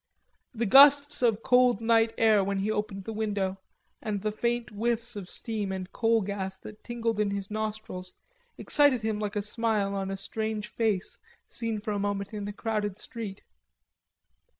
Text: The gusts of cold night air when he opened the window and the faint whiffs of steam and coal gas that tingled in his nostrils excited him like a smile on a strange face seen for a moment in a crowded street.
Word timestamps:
The 0.55 0.65
gusts 0.65 1.21
of 1.21 1.43
cold 1.43 1.79
night 1.79 2.11
air 2.17 2.43
when 2.43 2.57
he 2.57 2.71
opened 2.71 3.03
the 3.03 3.13
window 3.13 3.59
and 4.01 4.19
the 4.23 4.31
faint 4.31 4.71
whiffs 4.71 5.15
of 5.15 5.29
steam 5.29 5.71
and 5.71 5.91
coal 5.93 6.21
gas 6.23 6.57
that 6.57 6.83
tingled 6.83 7.19
in 7.19 7.29
his 7.29 7.51
nostrils 7.51 8.15
excited 8.57 9.03
him 9.03 9.19
like 9.19 9.35
a 9.35 9.43
smile 9.43 9.93
on 9.93 10.09
a 10.09 10.17
strange 10.17 10.67
face 10.69 11.19
seen 11.49 11.77
for 11.79 11.91
a 11.91 11.99
moment 11.99 12.33
in 12.33 12.47
a 12.47 12.51
crowded 12.53 12.97
street. 12.97 13.43